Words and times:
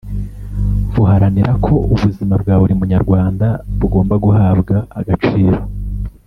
buharanira 0.93 1.51
ko 1.65 1.73
ubuzima 1.93 2.33
bwa 2.41 2.55
buri 2.61 2.73
munyarwanda 2.79 3.47
bugomba 3.79 4.15
guhabwa 4.25 4.75
agaciro 4.99 5.59